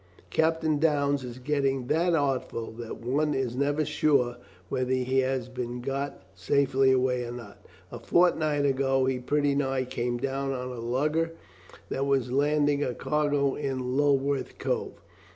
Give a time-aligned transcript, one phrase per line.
[0.31, 5.79] Captain Downes is getting that artful that one is never sure whether he has been
[5.79, 7.63] got safely away or not.
[7.91, 11.33] A fortnight ago he pretty nigh came down on a lugger
[11.89, 14.99] that was landing a cargo in Lulworth Cove.